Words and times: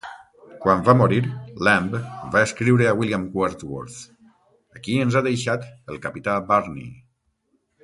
Quan 0.61 0.79
va 0.85 0.93
morir, 1.01 1.19
Lamb 1.67 1.93
va 2.37 2.41
escriure 2.47 2.87
a 2.91 2.95
William 3.01 3.27
Wordsworth: 3.41 3.99
Aquí 4.79 4.97
ens 5.05 5.19
ha 5.21 5.25
deixat 5.31 5.69
el 5.95 6.03
capità 6.09 6.41
Burney! 6.51 6.91